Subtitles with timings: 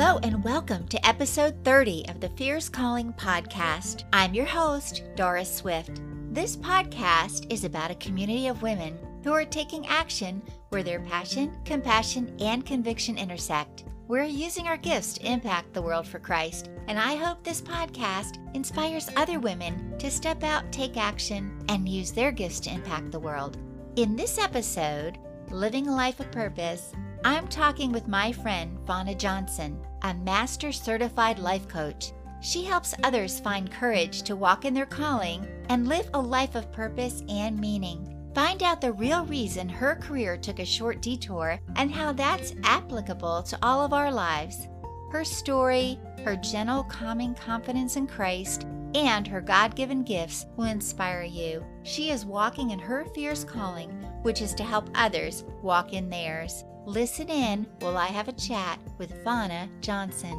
[0.00, 4.04] Hello and welcome to episode 30 of the Fierce Calling podcast.
[4.14, 6.00] I'm your host, Doris Swift.
[6.32, 11.54] This podcast is about a community of women who are taking action where their passion,
[11.66, 13.84] compassion, and conviction intersect.
[14.08, 18.38] We're using our gifts to impact the world for Christ, and I hope this podcast
[18.54, 23.20] inspires other women to step out, take action, and use their gifts to impact the
[23.20, 23.58] world.
[23.96, 25.18] In this episode,
[25.50, 26.90] Living a Life of Purpose,
[27.22, 32.12] I'm talking with my friend Vona Johnson, a master certified life coach.
[32.40, 36.72] She helps others find courage to walk in their calling and live a life of
[36.72, 38.16] purpose and meaning.
[38.34, 43.42] Find out the real reason her career took a short detour and how that's applicable
[43.42, 44.68] to all of our lives.
[45.10, 51.22] Her story, her gentle, calming confidence in Christ, and her God given gifts will inspire
[51.22, 51.64] you.
[51.82, 53.90] She is walking in her fierce calling,
[54.22, 56.64] which is to help others walk in theirs.
[56.90, 60.34] Listen in while I have a chat with Vona Johnson.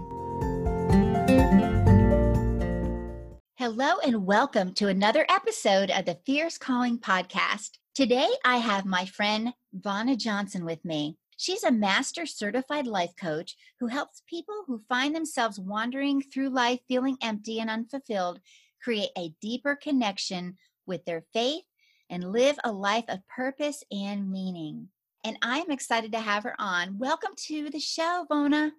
[3.55, 7.77] Hello and welcome to another episode of the Fierce Calling podcast.
[7.95, 11.15] Today I have my friend Vona Johnson with me.
[11.37, 16.81] She's a master certified life coach who helps people who find themselves wandering through life
[16.89, 18.41] feeling empty and unfulfilled
[18.83, 21.63] create a deeper connection with their faith
[22.09, 24.89] and live a life of purpose and meaning
[25.23, 26.97] and I'm excited to have her on.
[26.97, 28.71] Welcome to the show, Vona.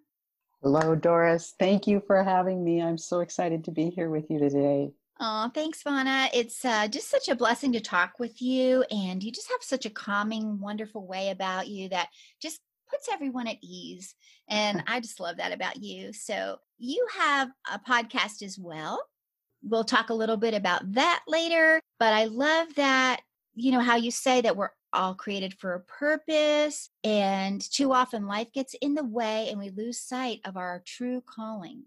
[0.62, 1.54] Hello, Doris.
[1.58, 2.82] Thank you for having me.
[2.82, 4.90] I'm so excited to be here with you today.
[5.20, 6.28] Oh, thanks, Vona.
[6.32, 9.86] It's uh, just such a blessing to talk with you, and you just have such
[9.86, 12.08] a calming, wonderful way about you that
[12.40, 14.14] just puts everyone at ease.
[14.48, 16.12] And I just love that about you.
[16.12, 19.04] So, you have a podcast as well.
[19.62, 23.20] We'll talk a little bit about that later, but I love that,
[23.54, 26.90] you know, how you say that we're all created for a purpose.
[27.04, 31.22] And too often life gets in the way and we lose sight of our true
[31.26, 31.84] calling.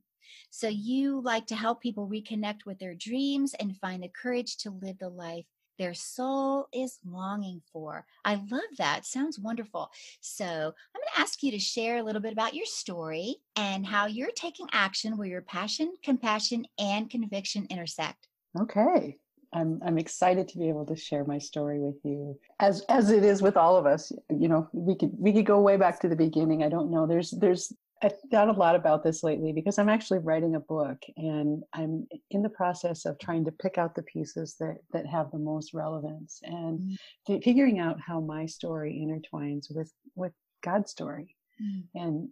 [0.49, 4.71] So you like to help people reconnect with their dreams and find the courage to
[4.71, 5.45] live the life
[5.77, 8.05] their soul is longing for.
[8.23, 9.05] I love that.
[9.05, 9.89] Sounds wonderful.
[10.21, 13.85] So, I'm going to ask you to share a little bit about your story and
[13.85, 18.27] how you're taking action where your passion, compassion, and conviction intersect.
[18.59, 19.17] Okay.
[19.55, 22.37] I'm I'm excited to be able to share my story with you.
[22.59, 25.61] As as it is with all of us, you know, we could we could go
[25.61, 26.61] way back to the beginning.
[26.61, 27.07] I don't know.
[27.07, 27.73] There's there's
[28.03, 32.05] I've thought a lot about this lately because I'm actually writing a book and I'm
[32.29, 35.73] in the process of trying to pick out the pieces that that have the most
[35.73, 37.43] relevance and mm.
[37.43, 41.83] figuring out how my story intertwines with with God's story mm.
[41.95, 42.29] and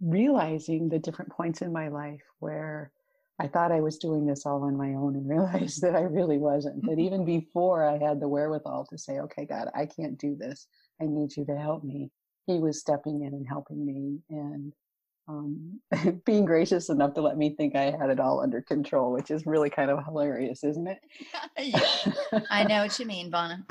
[0.00, 2.92] realizing the different points in my life where
[3.40, 6.38] I thought I was doing this all on my own and realized that I really
[6.38, 6.86] wasn't.
[6.86, 10.66] That even before I had the wherewithal to say, okay, God, I can't do this.
[11.00, 12.10] I need you to help me.
[12.46, 14.72] He was stepping in and helping me and
[15.26, 15.80] um,
[16.26, 19.46] being gracious enough to let me think I had it all under control, which is
[19.46, 20.98] really kind of hilarious, isn't it?
[21.58, 22.42] yeah.
[22.50, 23.64] I know what you mean, Vona.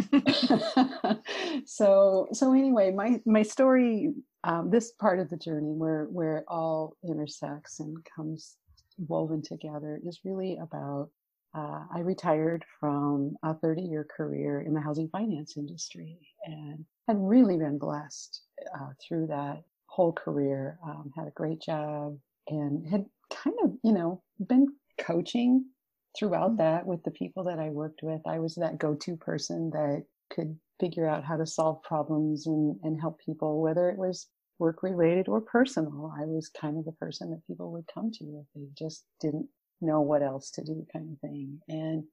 [1.65, 4.13] so, so anyway, my my story,
[4.43, 8.55] um, this part of the journey where where it all intersects and comes
[8.97, 11.09] woven together is really about
[11.55, 17.17] uh, I retired from a 30 year career in the housing finance industry and had
[17.19, 18.41] really been blessed
[18.75, 20.79] uh, through that whole career.
[20.83, 22.17] Um, had a great job
[22.47, 24.67] and had kind of, you know, been
[24.99, 25.65] coaching
[26.17, 26.57] throughout mm-hmm.
[26.57, 28.21] that with the people that I worked with.
[28.25, 32.77] I was that go to person that could figure out how to solve problems and,
[32.83, 34.27] and help people, whether it was
[34.63, 36.13] work related or personal.
[36.17, 39.49] I was kind of the person that people would come to if they just didn't
[39.81, 41.59] know what else to do, kind of thing.
[41.67, 42.05] And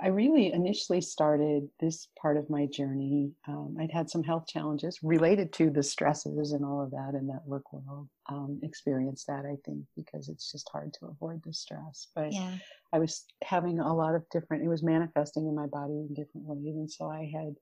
[0.00, 3.32] I, really initially started this part of my journey.
[3.46, 7.26] Um, I'd had some health challenges related to the stresses and all of that in
[7.28, 8.08] that work world.
[8.28, 12.08] Um, experienced that, I think, because it's just hard to avoid the stress.
[12.14, 12.54] But yeah.
[12.92, 16.46] I was having a lot of different, it was manifesting in my body in different
[16.46, 16.76] ways.
[16.76, 17.54] And so I had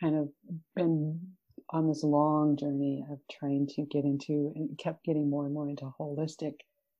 [0.00, 0.28] kind of
[0.74, 1.20] been
[1.70, 5.68] on this long journey of trying to get into and kept getting more and more
[5.68, 6.54] into holistic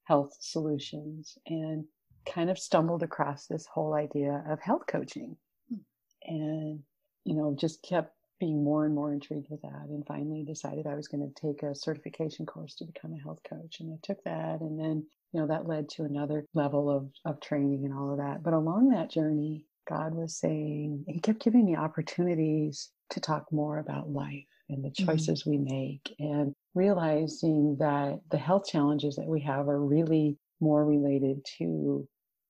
[0.05, 1.85] health solutions and
[2.27, 5.37] kind of stumbled across this whole idea of health coaching.
[5.69, 5.81] Hmm.
[6.27, 6.83] And
[7.25, 10.95] you know just kept being more and more intrigued with that and finally decided I
[10.95, 13.81] was going to take a certification course to become a health coach.
[13.81, 17.41] And I took that and then you know that led to another level of of
[17.41, 18.43] training and all of that.
[18.43, 23.79] But along that journey God was saying he kept giving me opportunities to talk more
[23.79, 25.07] about life and the mm-hmm.
[25.07, 25.51] choices mm-hmm.
[25.51, 31.45] we make and realizing that the health challenges that we have are really more related
[31.59, 32.07] to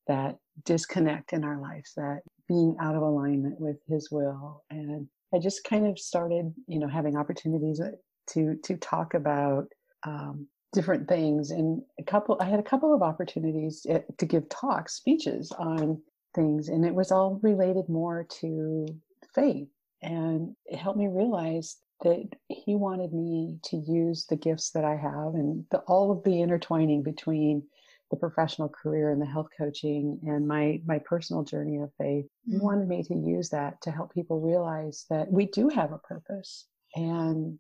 [0.07, 5.39] that disconnect in our lives that being out of alignment with his will and i
[5.39, 7.91] just kind of started you know having opportunities uh,
[8.29, 9.67] to to talk about
[10.05, 14.49] um, different things and a couple i had a couple of opportunities eh, to give
[14.49, 16.01] talks speeches on
[16.35, 18.87] things and it was all related more to
[19.35, 19.69] faith
[20.03, 24.97] and it helped me realize that he wanted me to use the gifts that i
[24.97, 27.63] have and the, all of the intertwining between
[28.11, 32.53] the professional career and the health coaching and my my personal journey of faith mm-hmm.
[32.53, 35.99] he wanted me to use that to help people realize that we do have a
[35.99, 37.59] purpose and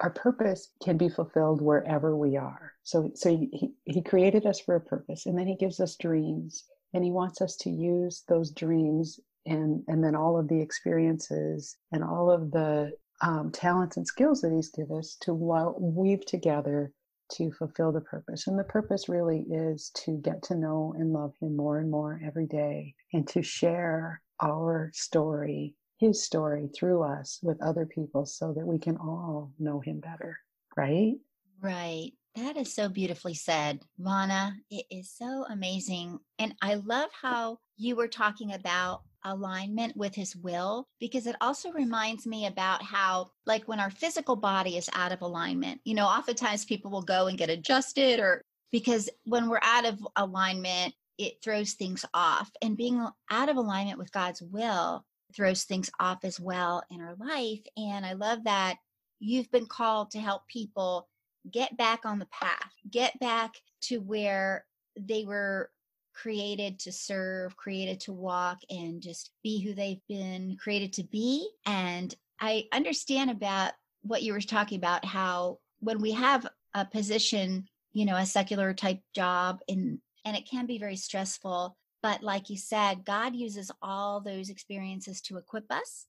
[0.00, 2.72] our purpose can be fulfilled wherever we are.
[2.82, 6.64] So, so he, he created us for a purpose and then he gives us dreams
[6.92, 11.76] and he wants us to use those dreams and, and then all of the experiences
[11.92, 12.92] and all of the
[13.22, 16.92] um, talents and skills that he's given us to weave together
[17.32, 18.46] to fulfill the purpose.
[18.46, 22.20] And the purpose really is to get to know and love him more and more
[22.24, 28.52] every day and to share our story his story through us with other people so
[28.52, 30.38] that we can all know him better,
[30.76, 31.14] right?
[31.60, 32.12] Right.
[32.34, 34.52] That is so beautifully said, Vona.
[34.70, 36.18] It is so amazing.
[36.38, 41.72] And I love how you were talking about alignment with his will because it also
[41.72, 46.06] reminds me about how like when our physical body is out of alignment you know
[46.06, 51.34] oftentimes people will go and get adjusted or because when we're out of alignment it
[51.42, 55.04] throws things off and being out of alignment with god's will
[55.34, 57.60] throws things off as well in our life.
[57.76, 58.76] And I love that
[59.20, 61.08] you've been called to help people
[61.50, 64.64] get back on the path, get back to where
[64.98, 65.70] they were
[66.14, 71.48] created to serve, created to walk, and just be who they've been created to be.
[71.66, 73.72] And I understand about
[74.02, 78.74] what you were talking about how when we have a position, you know, a secular
[78.74, 83.70] type job and and it can be very stressful but like you said, God uses
[83.80, 86.04] all those experiences to equip us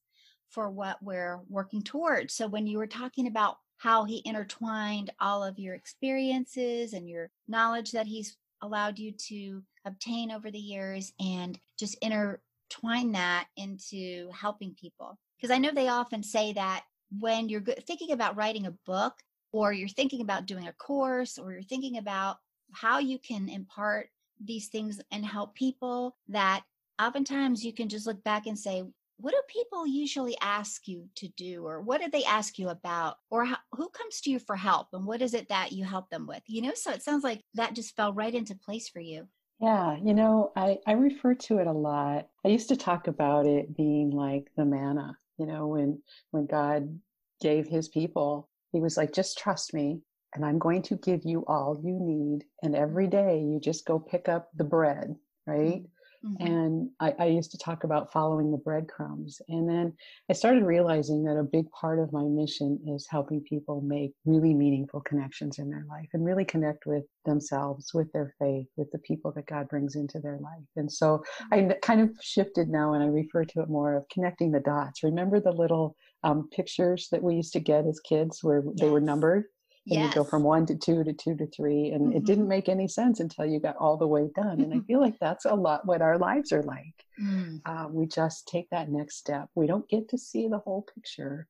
[0.50, 2.34] for what we're working towards.
[2.34, 7.32] So when you were talking about how he intertwined all of your experiences and your
[7.48, 14.30] knowledge that he's allowed you to obtain over the years and just intertwine that into
[14.32, 15.18] helping people.
[15.38, 16.84] Because I know they often say that
[17.20, 19.14] when you're thinking about writing a book
[19.52, 22.38] or you're thinking about doing a course or you're thinking about
[22.72, 24.10] how you can impart
[24.44, 26.64] these things and help people that
[27.02, 28.84] oftentimes you can just look back and say,
[29.18, 31.66] what do people usually ask you to do?
[31.66, 33.16] or what do they ask you about?
[33.30, 36.10] or how, who comes to you for help and what is it that you help
[36.10, 36.42] them with?
[36.48, 39.28] You know so it sounds like that just fell right into place for you
[39.62, 43.46] yeah you know i i refer to it a lot i used to talk about
[43.46, 47.00] it being like the manna you know when when god
[47.42, 50.02] gave his people he was like just trust me
[50.36, 52.44] and I'm going to give you all you need.
[52.62, 55.16] And every day you just go pick up the bread,
[55.48, 55.84] right?
[56.26, 56.48] Mm-hmm.
[56.48, 59.42] And I, I, used to talk about following the breadcrumbs.
[59.48, 59.94] And then
[60.30, 64.54] I started realizing that a big part of my mission is helping people make really
[64.54, 69.00] meaningful connections in their life and really connect with themselves, with their faith, with the
[69.00, 70.66] people that God brings into their life.
[70.76, 74.52] And so I kind of shifted now and I refer to it more of connecting
[74.52, 75.04] the dots.
[75.04, 78.74] Remember the little um, pictures that we used to get as kids where yes.
[78.80, 79.46] they were numbered?
[79.88, 80.16] And yes.
[80.16, 82.18] you go from one to two to two to three and mm-hmm.
[82.18, 85.00] it didn't make any sense until you got all the way done and i feel
[85.00, 87.60] like that's a lot what our lives are like mm.
[87.66, 91.48] uh, we just take that next step we don't get to see the whole picture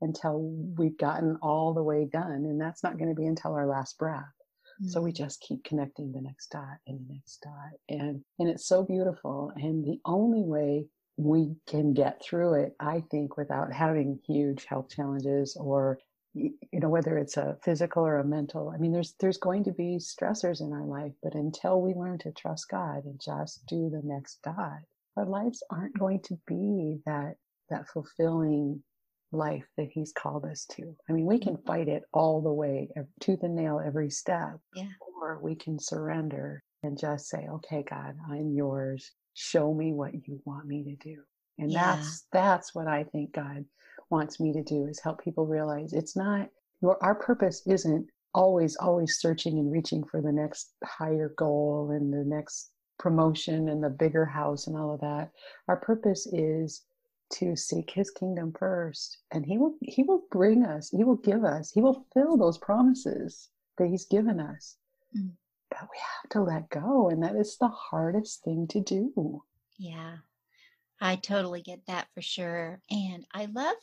[0.00, 0.40] until
[0.76, 3.98] we've gotten all the way done and that's not going to be until our last
[3.98, 4.24] breath
[4.82, 4.88] mm.
[4.88, 5.16] so we mm.
[5.16, 9.52] just keep connecting the next dot and the next dot and and it's so beautiful
[9.56, 14.88] and the only way we can get through it, I think, without having huge health
[14.90, 15.98] challenges or
[16.34, 19.72] you know whether it's a physical or a mental i mean there's there's going to
[19.72, 23.88] be stressors in our life but until we learn to trust god and just do
[23.88, 24.80] the next dot
[25.16, 27.36] our lives aren't going to be that
[27.70, 28.82] that fulfilling
[29.32, 31.66] life that he's called us to i mean we can mm-hmm.
[31.66, 32.88] fight it all the way
[33.20, 34.84] tooth and nail every step yeah.
[35.20, 40.40] or we can surrender and just say okay god i'm yours show me what you
[40.44, 41.20] want me to do
[41.58, 41.96] and yeah.
[41.96, 43.64] that's that's what i think god
[44.10, 46.48] wants me to do is help people realize it's not
[46.80, 52.12] your our purpose isn't always always searching and reaching for the next higher goal and
[52.12, 55.30] the next promotion and the bigger house and all of that.
[55.68, 56.82] Our purpose is
[57.32, 61.42] to seek his kingdom first and he will he will bring us he will give
[61.42, 64.76] us he will fill those promises that he's given us.
[65.16, 65.30] Mm.
[65.70, 69.42] but we have to let go and that is the hardest thing to do.
[69.78, 70.16] Yeah.
[71.00, 73.76] I totally get that for sure and i love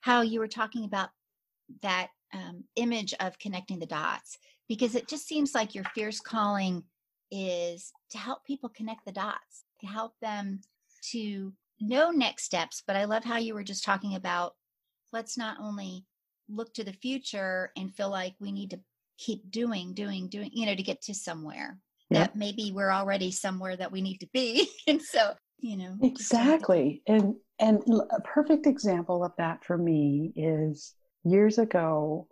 [0.00, 1.10] how you were talking about
[1.82, 6.84] that um, image of connecting the dots because it just seems like your fierce calling
[7.30, 10.60] is to help people connect the dots to help them
[11.02, 14.54] to know next steps but i love how you were just talking about
[15.12, 16.04] let's not only
[16.48, 18.80] look to the future and feel like we need to
[19.18, 21.78] keep doing, doing, doing, you know, to get to somewhere
[22.10, 24.68] that maybe we're already somewhere that we need to be.
[24.88, 27.02] and so, you know, exactly.
[27.06, 32.26] And, and a perfect example of that for me is years ago,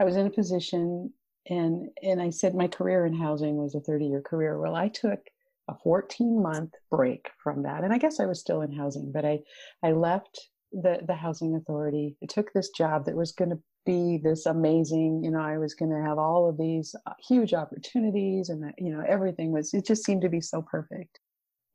[0.00, 1.12] I was in a position
[1.48, 4.58] and, and I said my career in housing was a 30 year career.
[4.58, 5.20] Well, I took
[5.68, 7.84] a 14 month break from that.
[7.84, 9.40] And I guess I was still in housing, but I,
[9.82, 12.16] I left the, the housing authority.
[12.22, 15.74] I took this job that was going to be this amazing, you know, I was
[15.74, 19.72] going to have all of these uh, huge opportunities and that, you know, everything was,
[19.72, 21.20] it just seemed to be so perfect.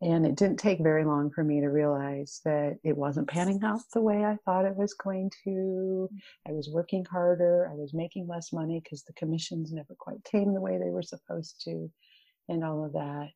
[0.02, 3.80] And it didn't take very long for me to realize that it wasn't panning out
[3.94, 6.10] the way I thought it was going to.
[6.48, 7.70] I was working harder.
[7.72, 11.02] I was making less money because the commissions never quite came the way they were
[11.02, 11.90] supposed to,
[12.50, 13.30] and all of that.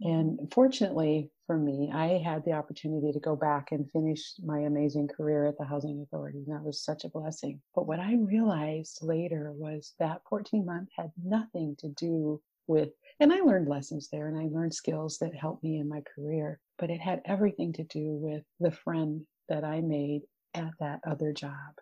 [0.00, 5.08] And fortunately for me, I had the opportunity to go back and finish my amazing
[5.08, 6.38] career at the Housing Authority.
[6.46, 7.60] And that was such a blessing.
[7.74, 12.90] But what I realized later was that 14 months had nothing to do with,
[13.20, 16.58] and I learned lessons there and I learned skills that helped me in my career,
[16.78, 20.22] but it had everything to do with the friend that I made
[20.54, 21.74] at that other job.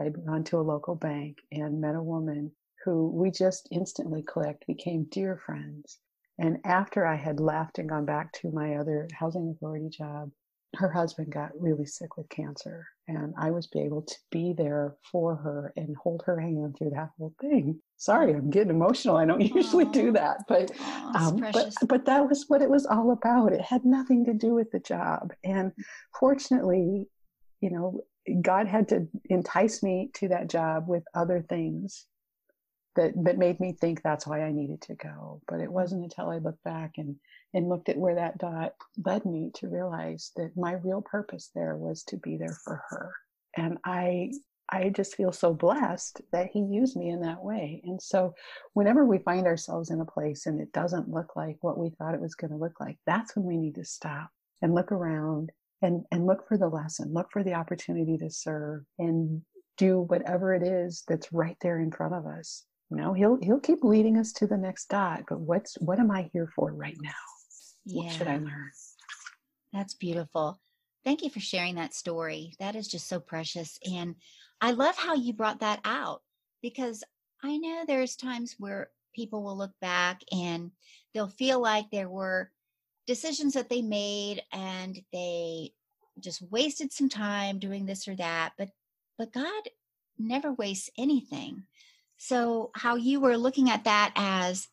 [0.00, 2.52] I'd gone to a local bank and met a woman
[2.84, 5.98] who we just instantly clicked, became dear friends.
[6.38, 10.30] And after I had left and gone back to my other housing authority job,
[10.76, 12.86] her husband got really sick with cancer.
[13.08, 17.10] And I was able to be there for her and hold her hand through that
[17.18, 17.80] whole thing.
[17.96, 19.16] Sorry, I'm getting emotional.
[19.16, 19.92] I don't usually Aww.
[19.92, 20.70] do that, but
[21.16, 23.52] um, but but that was what it was all about.
[23.52, 25.32] It had nothing to do with the job.
[25.42, 25.72] And
[26.18, 27.08] fortunately,
[27.60, 28.04] you know,
[28.40, 32.06] God had to entice me to that job with other things
[32.96, 35.40] that that made me think that's why I needed to go.
[35.48, 37.16] But it wasn't until I looked back and
[37.54, 38.72] and looked at where that dot
[39.04, 43.12] led me to realize that my real purpose there was to be there for her.
[43.56, 44.30] And I
[44.72, 47.82] I just feel so blessed that he used me in that way.
[47.84, 48.34] And so
[48.74, 52.14] whenever we find ourselves in a place and it doesn't look like what we thought
[52.14, 54.30] it was going to look like, that's when we need to stop
[54.62, 55.50] and look around
[55.82, 59.42] and, and look for the lesson, look for the opportunity to serve and
[59.76, 63.60] do whatever it is that's right there in front of us you know, he'll he'll
[63.60, 66.96] keep leading us to the next dot, but what's what am I here for right
[67.00, 67.10] now?
[67.84, 68.02] Yeah.
[68.02, 68.70] What should I learn?
[69.72, 70.60] That's beautiful.
[71.04, 72.54] Thank you for sharing that story.
[72.58, 73.78] That is just so precious.
[73.90, 74.16] And
[74.60, 76.20] I love how you brought that out
[76.62, 77.04] because
[77.42, 80.72] I know there's times where people will look back and
[81.14, 82.50] they'll feel like there were
[83.06, 85.72] decisions that they made and they
[86.18, 88.52] just wasted some time doing this or that.
[88.58, 88.68] But
[89.16, 89.62] but God
[90.18, 91.64] never wastes anything.
[92.22, 94.68] So, how you were looking at that as,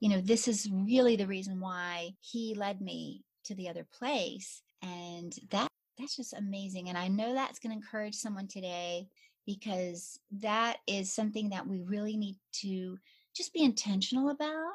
[0.00, 4.62] you know, this is really the reason why he led me to the other place.
[4.82, 5.68] And that
[5.98, 6.88] that's just amazing.
[6.88, 9.06] And I know that's going to encourage someone today
[9.44, 12.96] because that is something that we really need to
[13.36, 14.72] just be intentional about.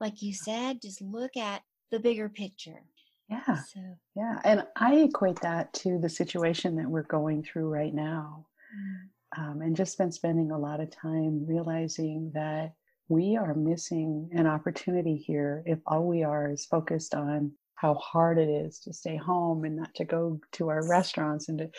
[0.00, 2.84] Like you said, just look at the bigger picture.
[3.28, 3.56] Yeah.
[3.64, 3.80] So.
[4.14, 4.38] Yeah.
[4.44, 8.46] And I equate that to the situation that we're going through right now.
[8.72, 9.08] Mm.
[9.36, 12.72] Um, and just been spending a lot of time realizing that
[13.08, 18.38] we are missing an opportunity here if all we are is focused on how hard
[18.38, 21.70] it is to stay home and not to go to our restaurants and to,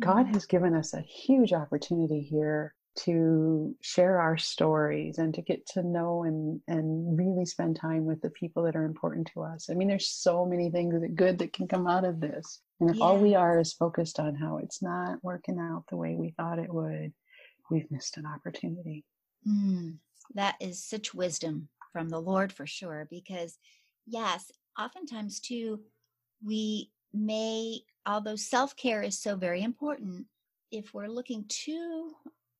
[0.00, 0.34] God mm-hmm.
[0.34, 2.74] has given us a huge opportunity here
[3.04, 8.20] to share our stories and to get to know and and really spend time with
[8.22, 9.68] the people that are important to us.
[9.70, 12.60] I mean, there's so many things that good that can come out of this.
[12.80, 13.04] And if yeah.
[13.04, 16.58] all we are is focused on how it's not working out the way we thought
[16.58, 17.12] it would,
[17.70, 19.04] we've missed an opportunity.
[19.46, 19.98] Mm,
[20.34, 23.06] that is such wisdom from the Lord for sure.
[23.10, 23.58] Because,
[24.06, 25.80] yes, oftentimes too,
[26.44, 30.26] we may, although self care is so very important,
[30.70, 32.12] if we're looking too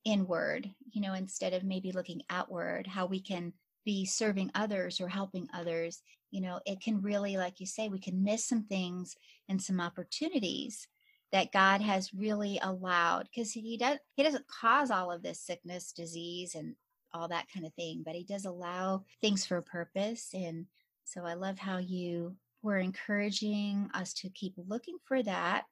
[0.04, 3.52] inward, you know, instead of maybe looking outward, how we can
[3.84, 7.98] be serving others or helping others, you know, it can really, like you say, we
[7.98, 9.16] can miss some things
[9.48, 10.86] and some opportunities
[11.32, 15.92] that God has really allowed because he does he doesn't cause all of this sickness,
[15.92, 16.74] disease and
[17.12, 20.66] all that kind of thing, but he does allow things for a purpose and
[21.04, 25.64] so I love how you were encouraging us to keep looking for that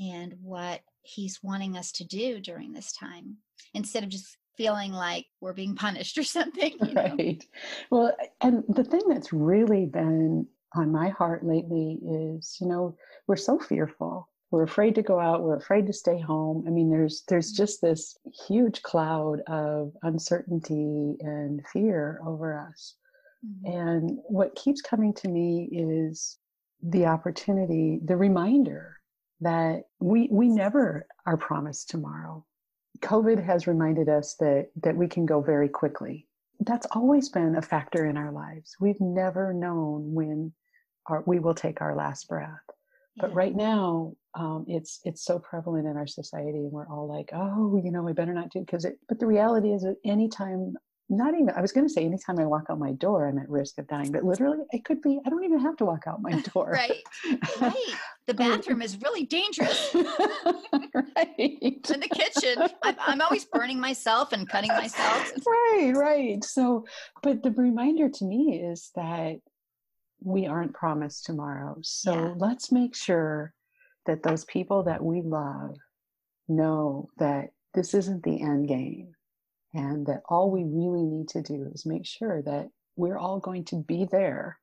[0.00, 3.36] and what he's wanting us to do during this time
[3.74, 6.74] instead of just feeling like we're being punished or something.
[6.80, 7.16] You know?
[7.18, 7.44] Right.
[7.90, 13.36] Well, and the thing that's really been on my heart lately is, you know, we're
[13.36, 14.28] so fearful.
[14.50, 15.42] We're afraid to go out.
[15.42, 16.64] We're afraid to stay home.
[16.66, 18.16] I mean, there's there's just this
[18.46, 22.96] huge cloud of uncertainty and fear over us.
[23.44, 23.78] Mm-hmm.
[23.78, 26.38] And what keeps coming to me is
[26.82, 28.98] the opportunity, the reminder
[29.40, 32.44] that we we never are promised tomorrow
[33.02, 36.26] COVID has reminded us that that we can go very quickly.
[36.60, 38.76] That's always been a factor in our lives.
[38.80, 40.52] We've never known when
[41.06, 42.60] our, we will take our last breath.
[43.16, 43.36] But yeah.
[43.36, 47.80] right now, um, it's it's so prevalent in our society, and we're all like, "Oh,
[47.82, 48.98] you know, we better not do." Because it.
[49.08, 50.74] But the reality is, that anytime
[51.12, 53.48] not even i was going to say anytime i walk out my door i'm at
[53.48, 56.22] risk of dying but literally it could be i don't even have to walk out
[56.22, 56.70] my door.
[56.70, 57.02] Right
[57.60, 57.74] right.
[58.26, 59.94] The um, bathroom is really dangerous.
[60.94, 61.58] Right.
[61.62, 65.32] In the kitchen I'm, I'm, always burning myself and cutting myself.
[65.46, 66.44] Right right.
[66.44, 66.84] So
[67.22, 69.36] but the reminder to me is that
[70.22, 72.34] we aren't promised tomorrow so yeah.
[72.36, 73.52] let's make sure
[74.06, 75.76] that those people that we love
[76.48, 79.14] know that this isn't the end game
[79.74, 83.64] and that all we really need to do is make sure that we're all going
[83.66, 84.58] to be there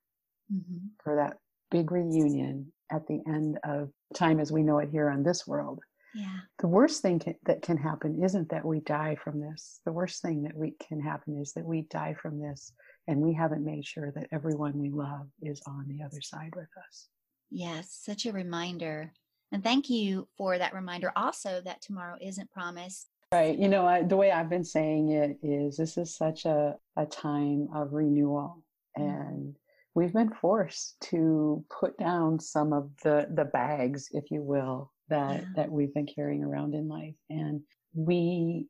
[0.52, 0.88] mm-hmm.
[1.04, 1.38] for that
[1.72, 5.80] big reunion at the end of time as we know it here on this world.
[6.16, 6.40] Yeah.
[6.60, 9.80] The worst thing can, that can happen isn't that we die from this.
[9.86, 12.74] The worst thing that we can happen is that we die from this
[13.08, 16.70] and we haven't made sure that everyone we love is on the other side with
[16.88, 17.08] us.
[17.52, 19.14] Yes, such a reminder.
[19.52, 23.60] And thank you for that reminder also that tomorrow isn't promised Right.
[23.60, 27.06] You know, I, the way I've been saying it is this is such a, a
[27.06, 28.64] time of renewal.
[28.98, 29.08] Mm-hmm.
[29.08, 29.56] And
[29.94, 35.42] we've been forced to put down some of the, the bags, if you will, that,
[35.42, 35.48] yeah.
[35.58, 37.14] that we've been carrying around in life.
[37.30, 37.62] And
[37.94, 38.66] we,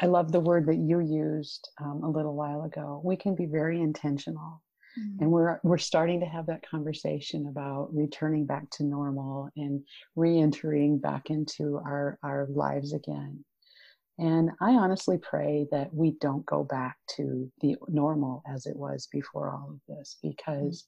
[0.00, 3.00] I love the word that you used um, a little while ago.
[3.04, 4.62] We can be very intentional.
[4.98, 5.22] Mm-hmm.
[5.22, 9.82] And we're we're starting to have that conversation about returning back to normal and
[10.16, 13.42] re-entering back into our our lives again.
[14.22, 19.08] And I honestly pray that we don't go back to the normal as it was
[19.10, 20.84] before all of this because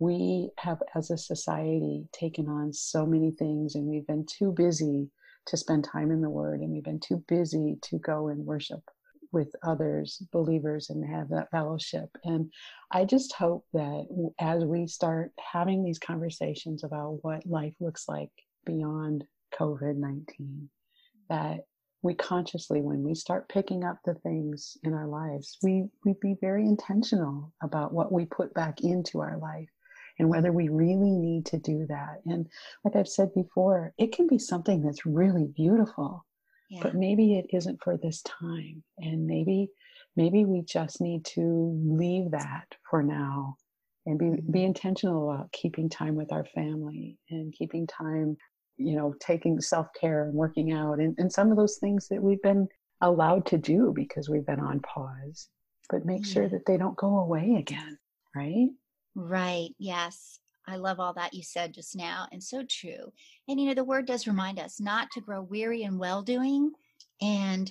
[0.00, 0.04] mm-hmm.
[0.06, 5.08] we have, as a society, taken on so many things and we've been too busy
[5.46, 8.80] to spend time in the Word and we've been too busy to go and worship
[9.30, 12.08] with others, believers, and have that fellowship.
[12.24, 12.52] And
[12.90, 18.30] I just hope that as we start having these conversations about what life looks like
[18.66, 19.24] beyond
[19.56, 20.68] COVID 19,
[21.28, 21.60] that
[22.04, 26.36] we consciously when we start picking up the things in our lives we we be
[26.40, 29.68] very intentional about what we put back into our life
[30.18, 32.46] and whether we really need to do that and
[32.84, 36.24] like i've said before it can be something that's really beautiful
[36.70, 36.80] yeah.
[36.82, 39.68] but maybe it isn't for this time and maybe
[40.14, 43.56] maybe we just need to leave that for now
[44.06, 44.52] and be, mm-hmm.
[44.52, 48.36] be intentional about keeping time with our family and keeping time
[48.76, 52.22] you know, taking self care and working out and, and some of those things that
[52.22, 52.68] we've been
[53.00, 55.48] allowed to do because we've been on pause,
[55.90, 56.32] but make mm-hmm.
[56.32, 57.98] sure that they don't go away again,
[58.34, 58.68] right?
[59.14, 59.70] Right.
[59.78, 60.40] Yes.
[60.66, 63.12] I love all that you said just now, and so true.
[63.48, 66.72] And you know, the word does remind us not to grow weary in well doing.
[67.20, 67.70] And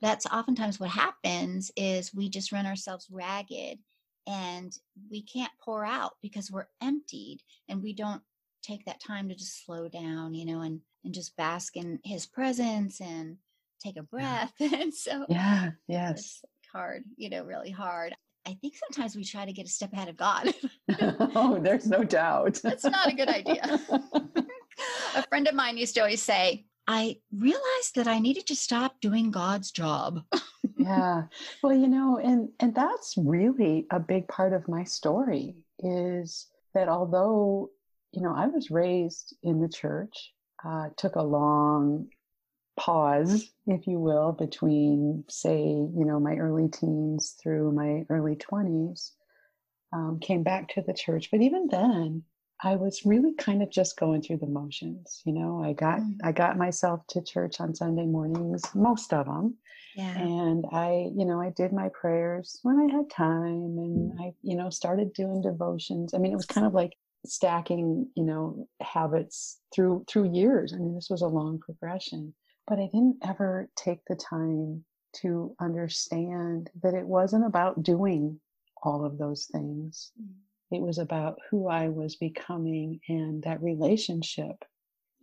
[0.00, 3.78] that's oftentimes what happens is we just run ourselves ragged
[4.26, 4.76] and
[5.10, 7.38] we can't pour out because we're emptied
[7.68, 8.22] and we don't
[8.62, 12.26] take that time to just slow down, you know, and and just bask in his
[12.26, 13.36] presence and
[13.82, 14.52] take a breath.
[14.58, 14.68] Yeah.
[14.80, 16.20] and so Yeah, yes.
[16.20, 18.14] It's hard, you know, really hard.
[18.46, 20.52] I think sometimes we try to get a step ahead of God.
[21.34, 22.60] oh, there's no doubt.
[22.62, 23.80] That's not a good idea.
[25.14, 29.00] a friend of mine used to always say, I realized that I needed to stop
[29.00, 30.22] doing God's job.
[30.76, 31.24] yeah.
[31.62, 36.88] Well, you know, and and that's really a big part of my story is that
[36.88, 37.70] although
[38.12, 40.32] you know, I was raised in the church,
[40.64, 42.08] uh, took a long
[42.76, 49.12] pause, if you will, between, say, you know, my early teens through my early 20s,
[49.92, 51.30] um, came back to the church.
[51.30, 52.22] But even then,
[52.64, 55.22] I was really kind of just going through the motions.
[55.24, 56.16] You know, I got mm.
[56.22, 59.56] I got myself to church on Sunday mornings, most of them,
[59.96, 60.16] yeah.
[60.16, 64.56] and I, you know, I did my prayers when I had time, and I, you
[64.56, 66.14] know, started doing devotions.
[66.14, 66.92] I mean, it was kind of like
[67.24, 70.72] stacking you know habits through through years.
[70.72, 72.34] I mean this was a long progression
[72.66, 78.40] but i didn't ever take the time to understand that it wasn't about doing
[78.82, 80.10] all of those things.
[80.20, 80.76] Mm.
[80.76, 84.64] it was about who i was becoming and that relationship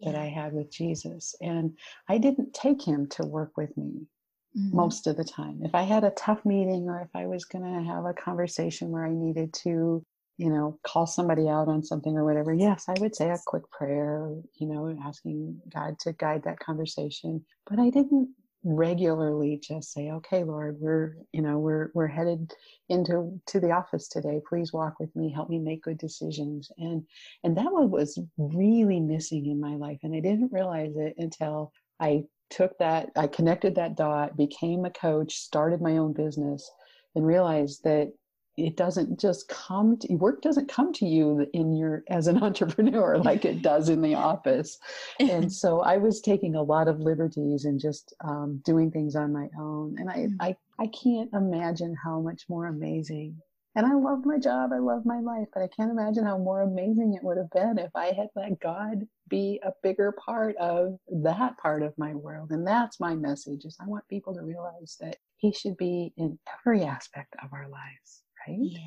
[0.01, 1.35] that i had with jesus.
[1.41, 4.07] And i didn't take him to work with me
[4.57, 4.75] mm-hmm.
[4.75, 5.59] most of the time.
[5.63, 8.91] If i had a tough meeting or if i was going to have a conversation
[8.91, 10.05] where i needed to
[10.39, 13.69] you know, call somebody out on something or whatever, yes, I would say a quick
[13.71, 17.43] prayer, you know, asking God to guide that conversation.
[17.69, 18.29] But I didn't
[18.63, 22.53] regularly just say, okay, Lord, we're, you know, we're, we're headed
[22.87, 24.39] into, to the office today.
[24.47, 26.71] Please walk with me, help me make good decisions.
[26.77, 27.03] And,
[27.43, 29.99] and that one was really missing in my life.
[30.03, 34.89] And I didn't realize it until I took that, I connected that dot, became a
[34.89, 36.71] coach, started my own business,
[37.13, 38.13] and realized that
[38.65, 43.17] it doesn't just come to work doesn't come to you in your as an entrepreneur
[43.17, 44.77] like it does in the office
[45.19, 49.33] and so i was taking a lot of liberties and just um, doing things on
[49.33, 50.35] my own and I, mm.
[50.39, 53.37] I i can't imagine how much more amazing
[53.75, 54.71] and I love my job.
[54.73, 57.77] I love my life, but I can't imagine how more amazing it would have been
[57.77, 62.51] if I had let God be a bigger part of that part of my world.
[62.51, 66.39] And that's my message is I want people to realize that he should be in
[66.59, 68.57] every aspect of our lives, right?
[68.59, 68.79] Yeah.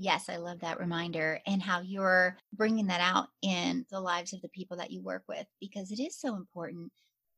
[0.00, 4.40] Yes, I love that reminder and how you're bringing that out in the lives of
[4.42, 6.92] the people that you work with because it is so important.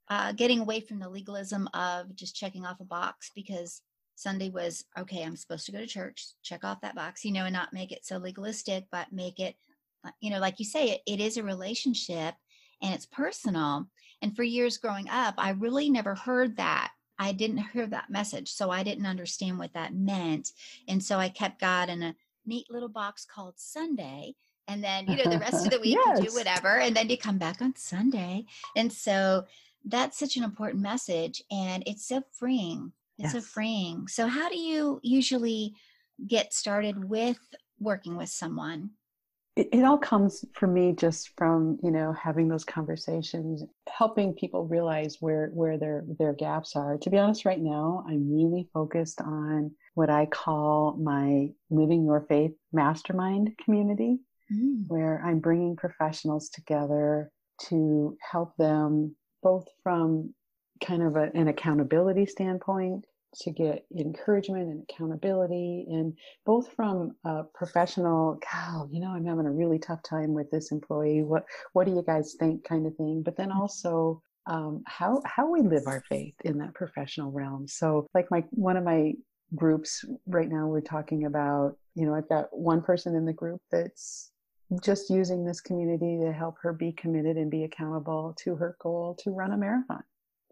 [0.09, 3.81] Uh, getting away from the legalism of just checking off a box because
[4.17, 7.45] Sunday was, okay, I'm supposed to go to church, check off that box, you know,
[7.45, 9.57] and not make it so legalistic, but make it,
[10.05, 12.35] uh, you know, like you say, it, it is a relationship
[12.83, 13.87] and it's personal.
[14.21, 16.93] And for years growing up, I really never heard that.
[17.21, 18.51] I didn't hear that message.
[18.51, 20.51] So I didn't understand what that meant.
[20.89, 24.35] And so I kept God in a neat little box called Sunday.
[24.67, 26.19] And then, you know, the rest of the week yes.
[26.19, 26.79] you do whatever.
[26.79, 28.47] And then you come back on Sunday.
[28.75, 29.45] And so
[29.85, 31.43] that's such an important message.
[31.51, 33.45] And it's so freeing it's yes.
[33.45, 34.09] a freeing.
[34.09, 35.75] So, how do you usually
[36.27, 37.39] get started with
[37.79, 38.91] working with someone?
[39.61, 44.67] It, it, all comes for me just from you know having those conversations, helping people
[44.67, 46.97] realize where where their their gaps are.
[46.97, 52.23] To be honest, right now I'm really focused on what I call my Living Your
[52.23, 54.21] Faith Mastermind community,
[54.51, 54.85] mm.
[54.89, 57.31] where I'm bringing professionals together
[57.69, 60.33] to help them both from
[60.83, 67.45] kind of a, an accountability standpoint to get encouragement and accountability and both from a
[67.55, 71.23] professional cal you know i'm having a really tough time with this employee.
[71.23, 72.65] What what do you guys think?
[72.65, 76.75] kind of thing but then also um, how how we live our faith in that
[76.75, 77.69] professional realm.
[77.69, 79.15] So like my one of my
[79.55, 83.61] groups right now we're talking about you know i've got one person in the group
[83.73, 84.31] that's
[84.83, 89.17] just using this community to help her be committed and be accountable to her goal
[89.19, 90.03] to run a marathon.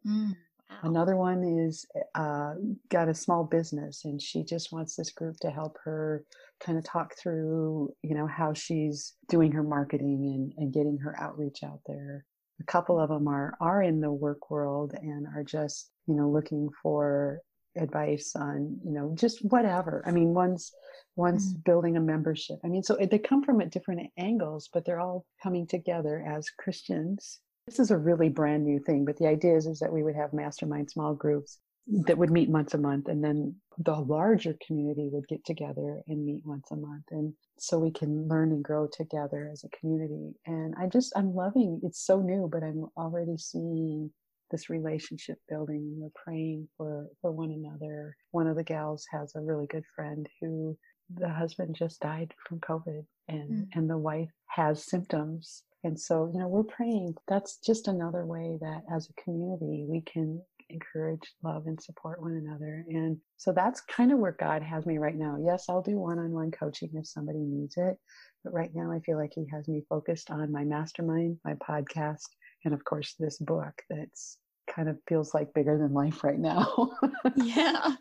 [0.06, 0.36] Mm.
[0.70, 0.76] Wow.
[0.82, 2.54] Another one is uh,
[2.90, 6.24] got a small business and she just wants this group to help her
[6.60, 11.18] kind of talk through, you know, how she's doing her marketing and, and getting her
[11.18, 12.24] outreach out there.
[12.60, 16.28] A couple of them are, are in the work world and are just, you know,
[16.28, 17.40] looking for
[17.76, 20.02] advice on, you know, just whatever.
[20.06, 20.72] I mean, one's,
[21.16, 21.60] one's mm-hmm.
[21.64, 22.58] building a membership.
[22.64, 26.50] I mean, so they come from at different angles, but they're all coming together as
[26.50, 30.02] Christians this is a really brand new thing, but the idea is, is that we
[30.02, 34.54] would have mastermind small groups that would meet once a month and then the larger
[34.66, 37.04] community would get together and meet once a month.
[37.10, 40.34] And so we can learn and grow together as a community.
[40.46, 44.10] And i just i'm loving it's so new but i'm already seeing
[44.50, 48.16] this relationship building and we're praying for for one another.
[48.32, 50.76] One of the gals has a really good friend who
[51.14, 53.68] the husband just died from covid and mm.
[53.74, 57.14] and the wife has symptoms and so, you know, we're praying.
[57.28, 62.32] That's just another way that as a community we can encourage, love, and support one
[62.32, 62.84] another.
[62.88, 65.38] And so that's kind of where God has me right now.
[65.40, 67.96] Yes, I'll do one on one coaching if somebody needs it.
[68.44, 72.28] But right now, I feel like He has me focused on my mastermind, my podcast,
[72.64, 74.38] and of course, this book that's
[74.68, 76.92] kind of feels like bigger than life right now.
[77.36, 77.92] yeah.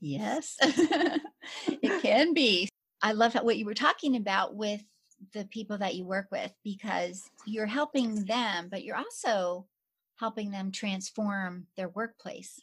[0.00, 0.56] Yes.
[0.62, 2.68] it can be.
[3.00, 4.82] I love what you were talking about with
[5.32, 9.66] the people that you work with because you're helping them, but you're also
[10.16, 12.60] helping them transform their workplace.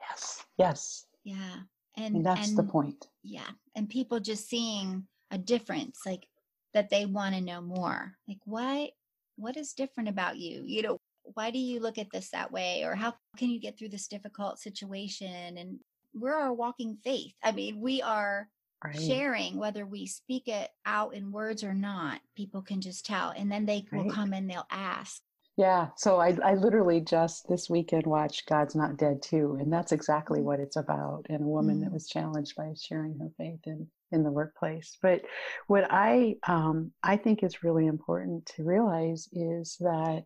[0.00, 0.44] Yes.
[0.58, 1.06] Yes.
[1.24, 1.56] Yeah.
[1.96, 3.08] And, and that's and, the point.
[3.22, 3.50] Yeah.
[3.76, 6.26] And people just seeing a difference, like
[6.74, 8.12] that they want to know more.
[8.28, 8.90] Like, why,
[9.36, 10.62] what is different about you?
[10.64, 10.98] You know,
[11.34, 12.82] why do you look at this that way?
[12.84, 15.58] Or how can you get through this difficult situation?
[15.58, 15.78] And
[16.14, 17.34] we're our walking faith.
[17.42, 18.48] I mean, we are
[18.88, 19.00] right.
[19.00, 23.30] sharing, whether we speak it out in words or not, people can just tell.
[23.30, 24.04] And then they right.
[24.04, 25.20] will come and they'll ask.
[25.56, 25.88] Yeah.
[25.96, 29.58] So I, I literally just this weekend watched God's Not Dead 2.
[29.60, 30.44] And that's exactly mm.
[30.44, 31.26] what it's about.
[31.28, 31.84] And a woman mm.
[31.84, 34.96] that was challenged by sharing her faith in, in the workplace.
[35.02, 35.22] But
[35.66, 40.24] what I um, I think is really important to realize is that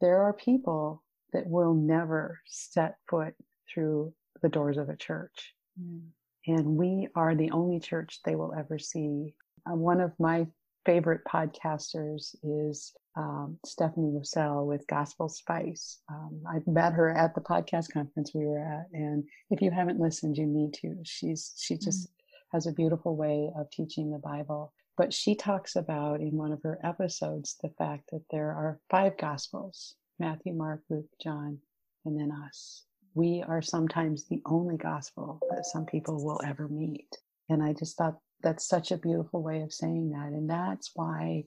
[0.00, 3.34] there are people that will never set foot
[3.72, 5.54] through the doors of a church.
[5.80, 6.10] Mm
[6.46, 9.34] and we are the only church they will ever see.
[9.70, 10.46] Uh, one of my
[10.86, 15.98] favorite podcasters is um, Stephanie Russell with Gospel Spice.
[16.08, 20.00] Um, I met her at the podcast conference we were at, and if you haven't
[20.00, 20.96] listened, you need to.
[21.04, 22.56] She's she just mm-hmm.
[22.56, 24.72] has a beautiful way of teaching the Bible.
[24.96, 29.18] But she talks about in one of her episodes the fact that there are five
[29.18, 31.58] Gospels: Matthew, Mark, Luke, John,
[32.04, 32.84] and then us.
[33.14, 37.16] We are sometimes the only gospel that some people will ever meet.
[37.48, 40.28] And I just thought that's such a beautiful way of saying that.
[40.28, 41.44] And that's why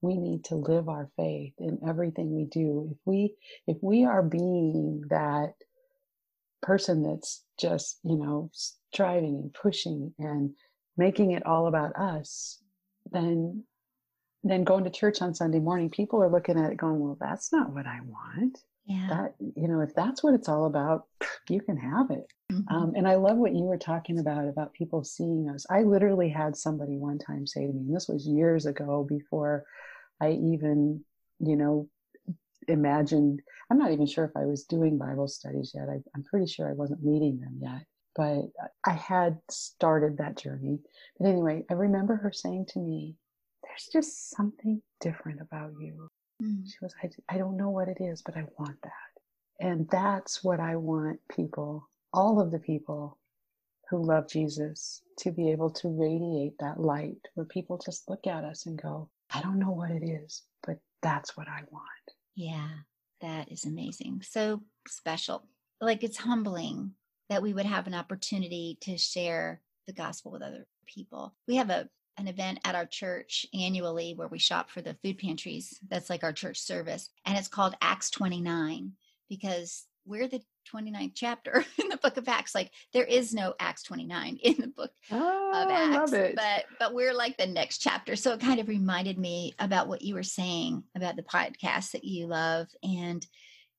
[0.00, 2.90] we need to live our faith in everything we do.
[2.92, 3.34] If we
[3.66, 5.54] if we are being that
[6.62, 10.54] person that's just, you know, striving and pushing and
[10.96, 12.60] making it all about us,
[13.10, 13.64] then
[14.42, 17.50] then going to church on Sunday morning, people are looking at it going, well, that's
[17.50, 18.58] not what I want.
[18.86, 19.06] Yeah.
[19.08, 21.06] That, you know, if that's what it's all about,
[21.48, 22.26] you can have it.
[22.52, 22.74] Mm-hmm.
[22.74, 25.66] Um, and I love what you were talking about, about people seeing us.
[25.70, 29.64] I literally had somebody one time say to me, and this was years ago before
[30.20, 31.02] I even,
[31.40, 31.88] you know,
[32.68, 35.88] imagined, I'm not even sure if I was doing Bible studies yet.
[35.88, 38.42] I, I'm pretty sure I wasn't leading them yet, but
[38.86, 40.78] I had started that journey.
[41.18, 43.16] But anyway, I remember her saying to me,
[43.62, 46.08] there's just something different about you.
[46.44, 46.66] Mm.
[46.66, 48.92] She goes, I, I don't know what it is, but I want that.
[49.60, 53.18] And that's what I want people, all of the people
[53.90, 58.44] who love Jesus, to be able to radiate that light where people just look at
[58.44, 61.84] us and go, I don't know what it is, but that's what I want.
[62.34, 62.68] Yeah,
[63.20, 64.22] that is amazing.
[64.22, 65.46] So special.
[65.80, 66.92] Like it's humbling
[67.28, 71.34] that we would have an opportunity to share the gospel with other people.
[71.46, 75.18] We have a an event at our church annually where we shop for the food
[75.18, 75.78] pantries.
[75.88, 77.10] That's like our church service.
[77.26, 78.92] And it's called Acts 29
[79.28, 82.54] because we're the 29th chapter in the book of Acts.
[82.54, 86.10] Like there is no Acts 29 in the book oh, of Acts.
[86.10, 88.16] But but we're like the next chapter.
[88.16, 92.04] So it kind of reminded me about what you were saying about the podcast that
[92.04, 92.68] you love.
[92.82, 93.26] And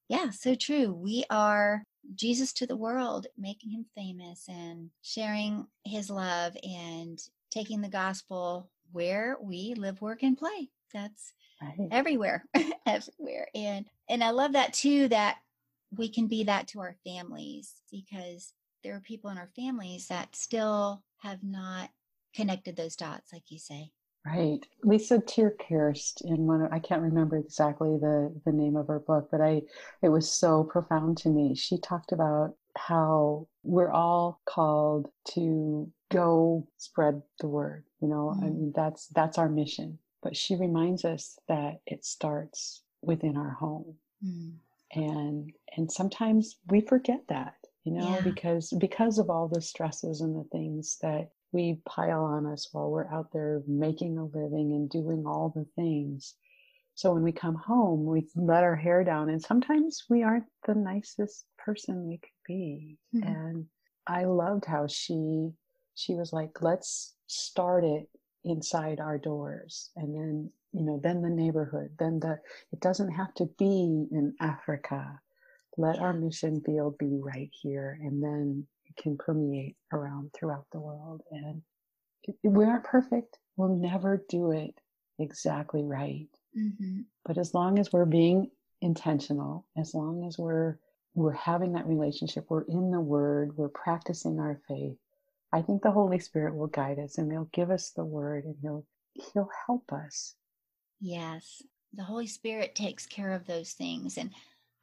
[0.09, 0.93] yeah, so true.
[0.93, 7.19] We are Jesus to the world, making him famous and sharing his love and
[7.55, 10.69] taking the gospel where we live, work, and play.
[10.93, 11.87] That's right.
[11.91, 12.45] everywhere,
[12.85, 13.47] everywhere.
[13.55, 15.37] And and I love that too that
[15.95, 20.35] we can be that to our families because there are people in our families that
[20.35, 21.89] still have not
[22.35, 23.91] connected those dots, like you say.
[24.25, 24.59] Right.
[24.83, 29.29] Lysa TerKeurst in one of, I can't remember exactly the, the name of her book,
[29.31, 29.61] but I
[30.01, 31.55] it was so profound to me.
[31.55, 37.85] She talked about how we're all called to go spread the word.
[38.01, 38.55] You know, I Mm.
[38.55, 39.99] mean that's that's our mission.
[40.21, 43.99] But she reminds us that it starts within our home.
[44.23, 44.57] Mm.
[44.93, 48.21] And and sometimes we forget that, you know, Yeah.
[48.21, 52.91] because because of all the stresses and the things that we pile on us while
[52.91, 56.35] we're out there making a living and doing all the things.
[56.95, 60.75] So when we come home, we let our hair down, and sometimes we aren't the
[60.75, 62.97] nicest person we could be.
[63.13, 63.25] Mhm.
[63.27, 63.69] And
[64.07, 65.53] I loved how she
[65.95, 68.10] she was like, let's start it
[68.43, 72.39] inside our doors, and then you know, then the neighborhood, then the.
[72.73, 75.19] It doesn't have to be in Africa.
[75.77, 80.79] Let our mission field be right here, and then it can permeate around throughout the
[80.79, 81.21] world.
[81.31, 81.62] And
[82.43, 83.38] we aren't perfect.
[83.58, 84.79] We'll never do it
[85.19, 86.27] exactly right.
[86.53, 90.77] hmm But as long as we're being intentional, as long as we're
[91.13, 94.97] we're having that relationship, we're in the word, we're practicing our faith,
[95.55, 98.55] I think the Holy Spirit will guide us and he'll give us the word and
[98.61, 100.35] he'll he'll help us.
[100.99, 101.61] Yes,
[101.93, 104.17] the Holy Spirit takes care of those things.
[104.17, 104.31] And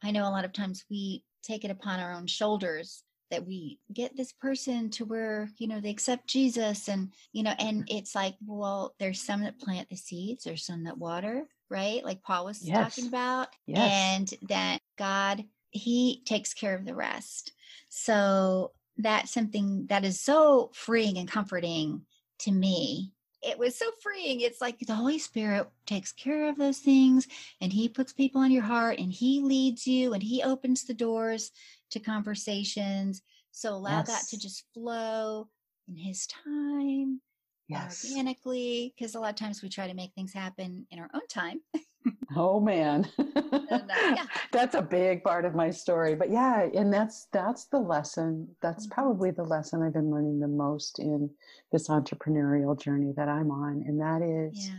[0.03, 3.77] I know a lot of times we take it upon our own shoulders that we
[3.93, 7.97] get this person to where, you know, they accept Jesus and, you know, and mm-hmm.
[7.97, 12.03] it's like, well, there's some that plant the seeds, there's some that water, right?
[12.03, 13.49] Like Paul was talking about.
[13.67, 13.91] Yes.
[13.91, 17.51] And that God, He takes care of the rest.
[17.89, 22.01] So that's something that is so freeing and comforting
[22.39, 24.39] to me it was so freeing.
[24.39, 27.27] It's like the Holy Spirit takes care of those things
[27.61, 30.93] and He puts people in your heart and He leads you and He opens the
[30.93, 31.51] doors
[31.91, 33.21] to conversations.
[33.51, 35.49] So allow that to just flow
[35.87, 37.21] in His time
[37.67, 38.05] Yes.
[38.05, 38.93] organically.
[38.97, 41.59] Because a lot of times we try to make things happen in our own time.
[42.35, 43.07] Oh man.
[43.19, 44.25] uh, yeah.
[44.51, 46.15] That's a big part of my story.
[46.15, 48.55] But yeah, and that's that's the lesson.
[48.61, 48.91] That's Mhm.
[48.91, 51.29] probably the lesson I've been learning the most in
[51.71, 53.83] this entrepreneurial journey that I'm on.
[53.87, 54.73] And that is Yeah.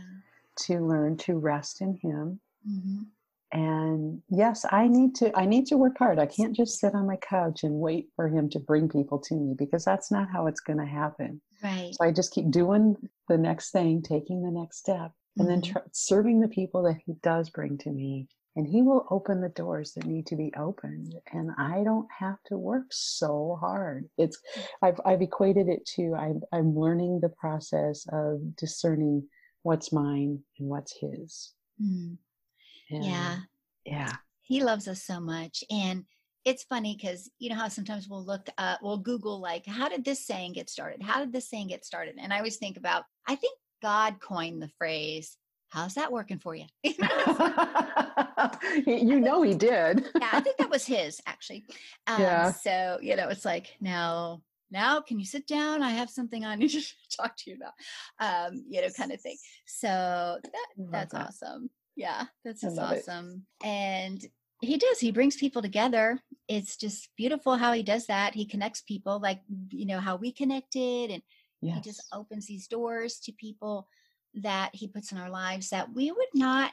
[0.67, 2.39] to learn to rest in him.
[2.65, 3.03] hmm
[3.51, 6.19] And yes, I need to I need to work hard.
[6.19, 9.35] I can't just sit on my couch and wait for him to bring people to
[9.35, 11.41] me because that's not how it's going to happen.
[11.63, 11.93] Right.
[11.93, 12.95] So I just keep doing
[13.29, 15.71] the next thing, taking the next step, and then Mhm.
[15.71, 18.27] tr- serving the people that he does bring to me.
[18.57, 21.13] And he will open the doors that need to be opened.
[21.33, 24.09] And I don't have to work so hard.
[24.17, 24.41] It's
[24.81, 29.27] I've I've equated it to I'm I'm learning the process of discerning
[29.63, 31.53] what's mine and what's his.
[31.81, 32.17] Mm.
[32.91, 33.39] And Yeah.
[33.85, 34.15] Yeah.
[34.41, 35.63] He loves us so much.
[35.69, 36.05] And
[36.45, 40.05] it's funny because you know how sometimes we'll look uh we'll google like how did
[40.05, 43.03] this saying get started how did this saying get started and i always think about
[43.27, 45.37] i think god coined the phrase
[45.69, 46.69] how's that working for you
[48.85, 50.05] you know he did.
[50.19, 51.65] Yeah i think that was his actually.
[52.07, 52.51] Um, yeah.
[52.51, 55.83] so you know it's like now now can you sit down?
[55.83, 56.81] I have something i need to
[57.17, 57.73] talk to you about.
[58.19, 59.37] Um you know kind of thing.
[59.65, 59.87] So
[60.43, 61.27] that that's that.
[61.27, 61.69] awesome.
[61.95, 63.67] Yeah that's just awesome it.
[63.67, 64.25] and
[64.61, 66.19] he does he brings people together.
[66.47, 68.33] It's just beautiful how he does that.
[68.33, 71.21] He connects people like you know how we connected and
[71.61, 71.75] yes.
[71.75, 73.87] he just opens these doors to people
[74.33, 76.71] that he puts in our lives that we would not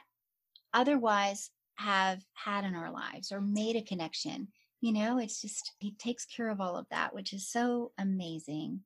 [0.73, 4.47] otherwise have had in our lives or made a connection
[4.81, 8.81] you know it's just he takes care of all of that which is so amazing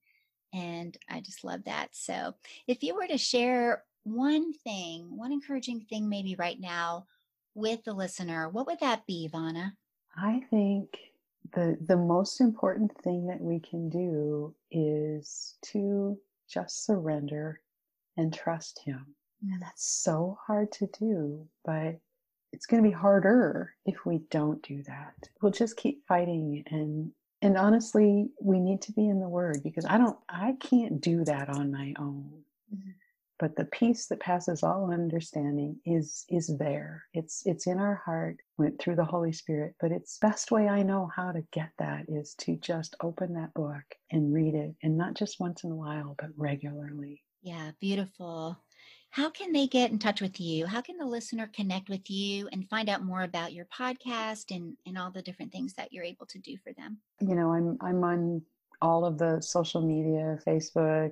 [0.54, 2.34] and i just love that so
[2.68, 7.06] if you were to share one thing one encouraging thing maybe right now
[7.58, 9.72] with the listener, what would that be, Vona?
[10.16, 10.90] I think
[11.54, 16.18] the the most important thing that we can do is to
[16.50, 17.62] just surrender
[18.18, 19.06] and trust him.
[19.42, 22.00] And that's so hard to do, but
[22.52, 25.14] it's going to be harder if we don't do that.
[25.42, 29.86] We'll just keep fighting and and honestly, we need to be in the word because
[29.86, 32.44] I don't I can't do that on my own.
[33.40, 37.04] But the peace that passes all understanding is is there.
[37.14, 40.82] It's it's in our heart went through the holy spirit but it's best way i
[40.82, 44.98] know how to get that is to just open that book and read it and
[44.98, 47.24] not just once in a while but regularly.
[47.42, 48.58] Yeah beautiful.
[49.10, 50.66] How can they get in touch with you?
[50.66, 54.76] How can the listener connect with you and find out more about your podcast and
[54.86, 57.00] and all the different things that you're able to do for them?
[57.22, 58.42] You know i'm i'm on
[58.82, 61.12] all of the social media facebook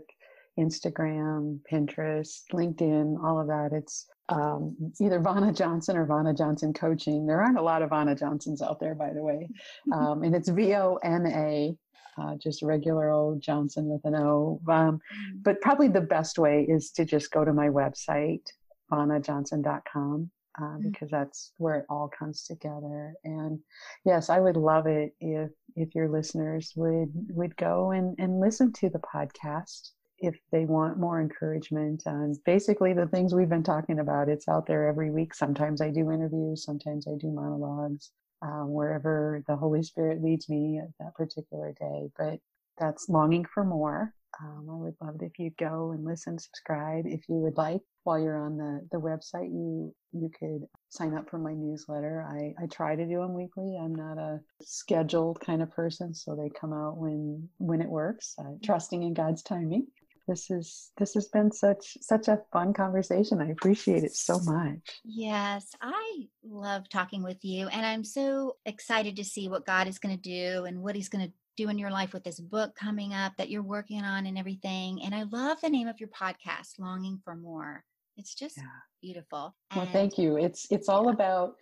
[0.60, 3.70] Instagram, Pinterest, LinkedIn, all of that.
[3.74, 7.26] It's um, either Vona Johnson or Vona Johnson Coaching.
[7.26, 9.48] There aren't a lot of Vona Johnsons out there, by the way.
[9.94, 11.76] Um, and it's V O N A,
[12.18, 14.60] uh, just regular old Johnson with an O.
[14.68, 15.00] Um,
[15.42, 18.48] but probably the best way is to just go to my website,
[18.92, 20.32] vonajohnson.com.
[20.58, 20.90] Uh, mm-hmm.
[20.90, 23.14] because that's where it all comes together.
[23.26, 23.60] And
[24.06, 28.72] yes, I would love it if if your listeners would would go and and listen
[28.72, 29.90] to the podcast
[30.20, 34.30] if they want more encouragement on basically the things we've been talking about.
[34.30, 35.34] It's out there every week.
[35.34, 40.80] Sometimes I do interviews, sometimes I do monologues, um, wherever the Holy Spirit leads me
[40.82, 42.10] at that particular day.
[42.18, 42.40] But
[42.78, 44.14] that's longing for more.
[44.42, 47.82] Um, I would love it if you'd go and listen, subscribe if you would like.
[48.04, 52.26] While you're on the, the website, you you could sign up for my newsletter.
[52.30, 53.78] I, I try to do them weekly.
[53.82, 58.36] I'm not a scheduled kind of person, so they come out when when it works.
[58.38, 59.88] Uh, trusting in God's timing
[60.28, 65.00] this is this has been such such a fun conversation i appreciate it so much
[65.04, 70.00] yes i love talking with you and i'm so excited to see what god is
[70.00, 72.76] going to do and what he's going to do in your life with this book
[72.76, 76.10] coming up that you're working on and everything and i love the name of your
[76.10, 77.84] podcast longing for more
[78.18, 78.64] it's just yeah.
[79.02, 81.14] beautiful well thank you it's it's all yeah.
[81.14, 81.56] about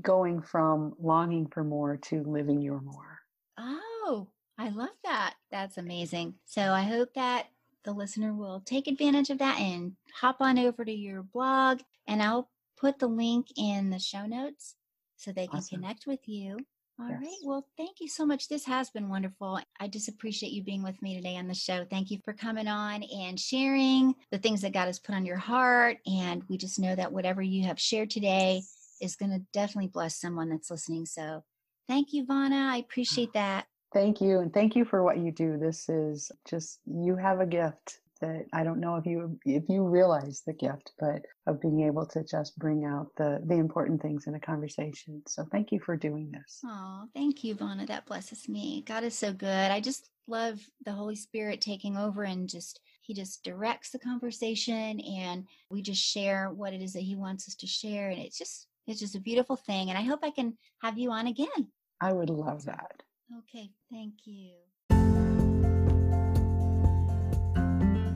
[0.00, 3.18] going from longing for more to living your more
[3.58, 5.34] oh I love that.
[5.50, 6.34] That's amazing.
[6.44, 7.46] So I hope that
[7.84, 11.80] the listener will take advantage of that and hop on over to your blog.
[12.06, 14.74] And I'll put the link in the show notes
[15.16, 15.80] so they can awesome.
[15.80, 16.58] connect with you.
[17.00, 17.20] All yes.
[17.20, 17.36] right.
[17.44, 18.48] Well, thank you so much.
[18.48, 19.58] This has been wonderful.
[19.80, 21.84] I just appreciate you being with me today on the show.
[21.84, 25.38] Thank you for coming on and sharing the things that God has put on your
[25.38, 25.98] heart.
[26.06, 28.62] And we just know that whatever you have shared today
[29.00, 31.06] is going to definitely bless someone that's listening.
[31.06, 31.42] So
[31.88, 32.68] thank you, Vona.
[32.68, 32.80] I oh.
[32.80, 33.66] appreciate that.
[33.92, 34.38] Thank you.
[34.38, 35.58] And thank you for what you do.
[35.58, 39.82] This is just, you have a gift that I don't know if you if you
[39.82, 44.26] realize the gift, but of being able to just bring out the the important things
[44.26, 45.22] in a conversation.
[45.26, 46.60] So thank you for doing this.
[46.64, 47.86] Oh, thank you, Vona.
[47.86, 48.84] That blesses me.
[48.86, 49.70] God is so good.
[49.70, 55.00] I just love the Holy Spirit taking over and just he just directs the conversation
[55.00, 58.38] and we just share what it is that he wants us to share and it's
[58.38, 61.68] just it's just a beautiful thing and I hope I can have you on again.
[62.00, 63.02] I would love that.
[63.38, 64.52] Okay, thank you.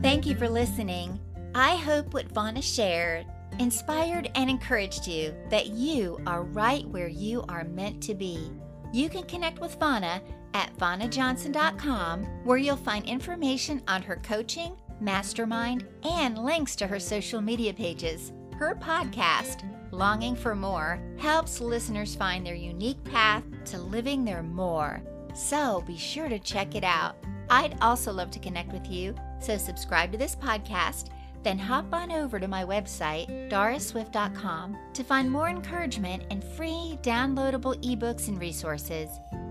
[0.02, 1.18] Thank you for listening.
[1.54, 3.26] I hope what Vona shared
[3.58, 8.50] inspired and encouraged you that you are right where you are meant to be.
[8.92, 10.20] You can connect with Vona
[10.54, 17.40] at vonajohnson.com, where you'll find information on her coaching, mastermind, and links to her social
[17.40, 18.32] media pages.
[18.58, 19.64] Her podcast,
[19.96, 25.00] Longing for More, helps listeners find their unique path to living their more.
[25.34, 27.16] So be sure to check it out.
[27.48, 31.08] I'd also love to connect with you, so subscribe to this podcast,
[31.42, 37.82] then hop on over to my website, dorisswift.com, to find more encouragement and free downloadable
[37.82, 39.08] ebooks and resources.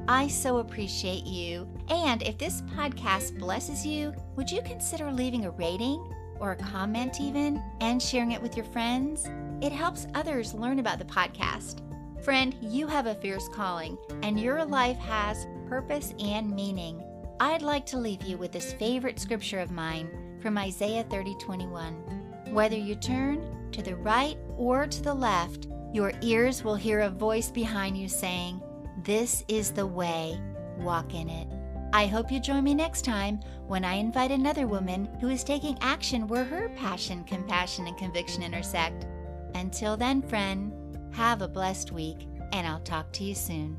[0.08, 1.68] I so appreciate you.
[1.89, 7.20] And if this podcast blesses you, would you consider leaving a rating or a comment,
[7.20, 9.28] even, and sharing it with your friends?
[9.62, 11.82] It helps others learn about the podcast.
[12.24, 17.03] Friend, you have a fierce calling, and your life has purpose and meaning.
[17.39, 20.10] I'd like to leave you with this favorite scripture of mine
[20.41, 21.93] from Isaiah 30 21.
[22.51, 27.10] Whether you turn to the right or to the left, your ears will hear a
[27.10, 28.62] voice behind you saying,
[29.03, 30.39] This is the way,
[30.78, 31.47] walk in it.
[31.93, 35.78] I hope you join me next time when I invite another woman who is taking
[35.80, 39.06] action where her passion, compassion, and conviction intersect.
[39.56, 40.74] Until then, friend,
[41.14, 43.78] have a blessed week, and I'll talk to you soon.